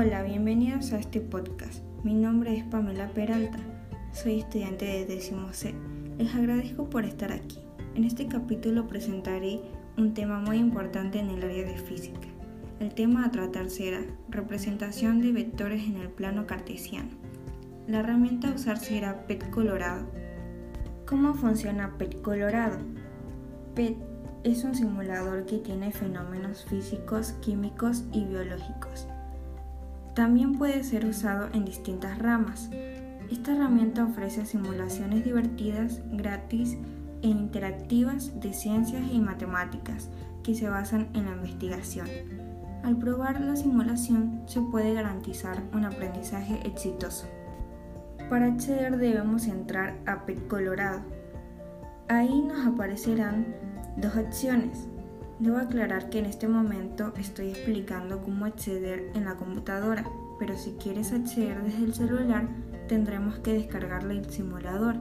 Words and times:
Hola, 0.00 0.22
bienvenidos 0.22 0.92
a 0.92 1.00
este 1.00 1.20
podcast. 1.20 1.82
Mi 2.04 2.14
nombre 2.14 2.56
es 2.56 2.62
Pamela 2.62 3.08
Peralta. 3.08 3.58
Soy 4.12 4.38
estudiante 4.38 4.84
de 4.84 5.06
décimo 5.06 5.52
C. 5.52 5.74
Les 6.18 6.32
agradezco 6.36 6.88
por 6.88 7.04
estar 7.04 7.32
aquí. 7.32 7.58
En 7.96 8.04
este 8.04 8.28
capítulo 8.28 8.86
presentaré 8.86 9.60
un 9.96 10.14
tema 10.14 10.38
muy 10.38 10.58
importante 10.58 11.18
en 11.18 11.30
el 11.30 11.42
área 11.42 11.64
de 11.64 11.76
física. 11.78 12.28
El 12.78 12.94
tema 12.94 13.24
a 13.24 13.32
tratar 13.32 13.70
será 13.70 14.02
representación 14.28 15.20
de 15.20 15.32
vectores 15.32 15.82
en 15.82 15.96
el 15.96 16.10
plano 16.10 16.46
cartesiano. 16.46 17.10
La 17.88 17.98
herramienta 17.98 18.50
a 18.50 18.54
usar 18.54 18.78
será 18.78 19.26
PET 19.26 19.50
colorado. 19.50 20.06
¿Cómo 21.08 21.34
funciona 21.34 21.98
PET 21.98 22.22
colorado? 22.22 22.78
PET 23.74 23.96
es 24.44 24.62
un 24.62 24.76
simulador 24.76 25.44
que 25.44 25.58
tiene 25.58 25.90
fenómenos 25.90 26.66
físicos, 26.66 27.32
químicos 27.40 28.04
y 28.12 28.26
biológicos. 28.26 29.08
También 30.18 30.58
puede 30.58 30.82
ser 30.82 31.06
usado 31.06 31.46
en 31.52 31.64
distintas 31.64 32.18
ramas. 32.18 32.70
Esta 33.30 33.52
herramienta 33.52 34.02
ofrece 34.02 34.44
simulaciones 34.46 35.24
divertidas, 35.24 36.00
gratis 36.10 36.76
e 37.22 37.28
interactivas 37.28 38.40
de 38.40 38.52
ciencias 38.52 39.04
y 39.12 39.20
matemáticas 39.20 40.08
que 40.42 40.56
se 40.56 40.68
basan 40.68 41.06
en 41.14 41.26
la 41.26 41.36
investigación. 41.36 42.08
Al 42.82 42.96
probar 42.96 43.40
la 43.40 43.54
simulación 43.54 44.42
se 44.46 44.60
puede 44.60 44.92
garantizar 44.92 45.62
un 45.72 45.84
aprendizaje 45.84 46.66
exitoso. 46.66 47.28
Para 48.28 48.46
acceder 48.46 48.96
debemos 48.96 49.46
entrar 49.46 50.00
a 50.04 50.26
PET 50.26 50.48
Colorado. 50.48 51.02
Ahí 52.08 52.42
nos 52.42 52.66
aparecerán 52.66 53.54
dos 53.96 54.16
opciones. 54.16 54.88
Debo 55.40 55.58
aclarar 55.58 56.10
que 56.10 56.18
en 56.18 56.26
este 56.26 56.48
momento 56.48 57.12
estoy 57.16 57.50
explicando 57.50 58.20
cómo 58.22 58.44
acceder 58.44 59.12
en 59.14 59.24
la 59.24 59.36
computadora, 59.36 60.04
pero 60.38 60.56
si 60.56 60.72
quieres 60.72 61.12
acceder 61.12 61.62
desde 61.62 61.84
el 61.84 61.94
celular 61.94 62.48
tendremos 62.88 63.38
que 63.38 63.52
descargarle 63.52 64.18
el 64.18 64.30
simulador. 64.30 64.96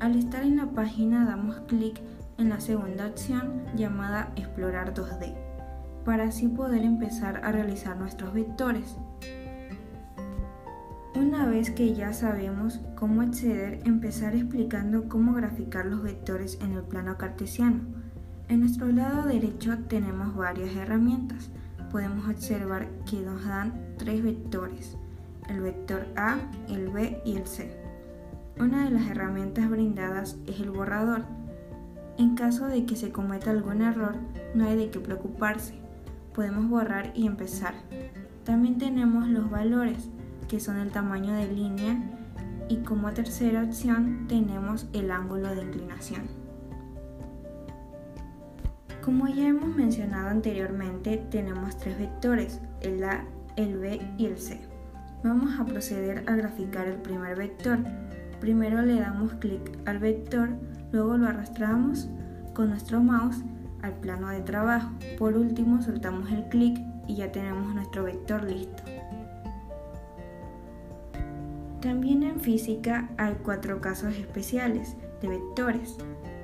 Al 0.00 0.16
estar 0.16 0.42
en 0.42 0.56
la 0.56 0.66
página 0.70 1.26
damos 1.26 1.60
clic 1.68 2.00
en 2.38 2.48
la 2.48 2.58
segunda 2.58 3.06
opción 3.06 3.62
llamada 3.76 4.32
Explorar 4.34 4.94
2D, 4.94 5.34
para 6.04 6.24
así 6.24 6.48
poder 6.48 6.82
empezar 6.82 7.44
a 7.44 7.52
realizar 7.52 7.96
nuestros 7.96 8.32
vectores. 8.32 8.96
Una 11.14 11.46
vez 11.46 11.70
que 11.70 11.94
ya 11.94 12.12
sabemos 12.14 12.80
cómo 12.96 13.20
acceder, 13.20 13.80
empezar 13.84 14.34
explicando 14.34 15.08
cómo 15.08 15.34
graficar 15.34 15.86
los 15.86 16.02
vectores 16.02 16.58
en 16.62 16.72
el 16.72 16.82
plano 16.82 17.16
cartesiano. 17.18 17.99
En 18.50 18.58
nuestro 18.58 18.88
lado 18.88 19.28
derecho 19.28 19.78
tenemos 19.86 20.34
varias 20.34 20.74
herramientas. 20.74 21.50
Podemos 21.88 22.28
observar 22.28 22.88
que 23.08 23.20
nos 23.20 23.44
dan 23.44 23.94
tres 23.96 24.24
vectores, 24.24 24.96
el 25.48 25.60
vector 25.60 26.08
A, 26.16 26.38
el 26.68 26.88
B 26.88 27.22
y 27.24 27.36
el 27.36 27.46
C. 27.46 27.80
Una 28.58 28.86
de 28.86 28.90
las 28.90 29.08
herramientas 29.08 29.70
brindadas 29.70 30.36
es 30.48 30.58
el 30.58 30.72
borrador. 30.72 31.26
En 32.18 32.34
caso 32.34 32.66
de 32.66 32.84
que 32.86 32.96
se 32.96 33.12
cometa 33.12 33.52
algún 33.52 33.82
error, 33.82 34.16
no 34.56 34.66
hay 34.66 34.76
de 34.76 34.90
qué 34.90 34.98
preocuparse. 34.98 35.78
Podemos 36.34 36.68
borrar 36.68 37.12
y 37.14 37.28
empezar. 37.28 37.74
También 38.42 38.78
tenemos 38.78 39.28
los 39.28 39.48
valores 39.48 40.08
que 40.48 40.58
son 40.58 40.78
el 40.78 40.90
tamaño 40.90 41.34
de 41.34 41.52
línea 41.52 42.02
y 42.68 42.78
como 42.78 43.12
tercera 43.12 43.62
opción 43.62 44.26
tenemos 44.26 44.88
el 44.92 45.12
ángulo 45.12 45.54
de 45.54 45.62
inclinación. 45.62 46.39
Como 49.02 49.28
ya 49.28 49.48
hemos 49.48 49.74
mencionado 49.74 50.28
anteriormente, 50.28 51.16
tenemos 51.30 51.78
tres 51.78 51.98
vectores, 51.98 52.60
el 52.82 53.02
A, 53.02 53.24
el 53.56 53.78
B 53.78 53.98
y 54.18 54.26
el 54.26 54.38
C. 54.38 54.60
Vamos 55.24 55.58
a 55.58 55.64
proceder 55.64 56.22
a 56.26 56.34
graficar 56.34 56.86
el 56.86 56.96
primer 56.96 57.34
vector. 57.36 57.78
Primero 58.40 58.82
le 58.82 59.00
damos 59.00 59.32
clic 59.34 59.78
al 59.86 60.00
vector, 60.00 60.50
luego 60.92 61.16
lo 61.16 61.28
arrastramos 61.28 62.10
con 62.54 62.68
nuestro 62.68 63.00
mouse 63.00 63.42
al 63.82 63.94
plano 63.94 64.28
de 64.28 64.42
trabajo. 64.42 64.90
Por 65.18 65.34
último 65.34 65.80
soltamos 65.80 66.30
el 66.30 66.44
clic 66.50 66.78
y 67.06 67.16
ya 67.16 67.32
tenemos 67.32 67.74
nuestro 67.74 68.04
vector 68.04 68.44
listo. 68.44 68.82
También 71.80 72.22
en 72.22 72.38
física 72.38 73.08
hay 73.16 73.34
cuatro 73.42 73.80
casos 73.80 74.14
especiales 74.14 74.96
de 75.22 75.28
vectores. 75.28 75.96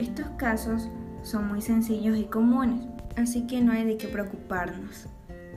Estos 0.00 0.26
casos 0.30 0.90
son 1.22 1.48
muy 1.48 1.62
sencillos 1.62 2.16
y 2.18 2.24
comunes, 2.24 2.86
así 3.16 3.46
que 3.46 3.60
no 3.60 3.72
hay 3.72 3.84
de 3.84 3.96
qué 3.96 4.08
preocuparnos. 4.08 5.06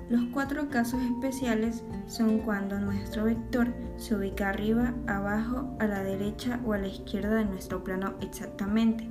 Los 0.09 0.23
cuatro 0.33 0.69
casos 0.69 1.01
especiales 1.01 1.83
son 2.07 2.39
cuando 2.39 2.79
nuestro 2.79 3.25
vector 3.25 3.73
se 3.97 4.15
ubica 4.15 4.49
arriba, 4.49 4.93
abajo, 5.07 5.75
a 5.79 5.87
la 5.87 6.03
derecha 6.03 6.59
o 6.65 6.73
a 6.73 6.77
la 6.77 6.87
izquierda 6.87 7.35
de 7.35 7.45
nuestro 7.45 7.83
plano 7.83 8.13
exactamente. 8.21 9.07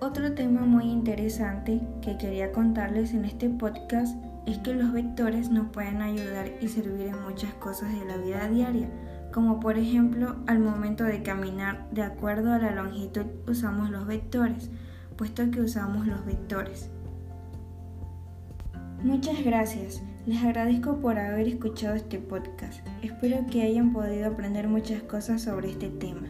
Otro 0.00 0.32
tema 0.34 0.62
muy 0.62 0.84
interesante 0.84 1.80
que 2.00 2.18
quería 2.18 2.50
contarles 2.50 3.14
en 3.14 3.24
este 3.24 3.48
podcast 3.48 4.16
es 4.46 4.58
que 4.58 4.74
los 4.74 4.92
vectores 4.92 5.50
nos 5.50 5.68
pueden 5.68 6.02
ayudar 6.02 6.50
y 6.60 6.66
servir 6.68 7.06
en 7.06 7.22
muchas 7.22 7.54
cosas 7.54 7.92
de 7.92 8.04
la 8.04 8.16
vida 8.16 8.48
diaria 8.48 8.88
como 9.32 9.58
por 9.58 9.78
ejemplo 9.78 10.36
al 10.46 10.60
momento 10.60 11.04
de 11.04 11.22
caminar 11.22 11.88
de 11.90 12.02
acuerdo 12.02 12.52
a 12.52 12.58
la 12.58 12.70
longitud 12.70 13.24
usamos 13.48 13.90
los 13.90 14.06
vectores, 14.06 14.70
puesto 15.22 15.48
que 15.52 15.60
usamos 15.60 16.04
los 16.04 16.26
vectores. 16.26 16.90
Muchas 19.04 19.44
gracias, 19.44 20.02
les 20.26 20.42
agradezco 20.42 20.96
por 20.96 21.16
haber 21.16 21.46
escuchado 21.46 21.94
este 21.94 22.18
podcast, 22.18 22.84
espero 23.04 23.46
que 23.48 23.62
hayan 23.62 23.92
podido 23.92 24.26
aprender 24.26 24.66
muchas 24.66 25.00
cosas 25.04 25.42
sobre 25.42 25.70
este 25.70 25.90
tema. 25.90 26.26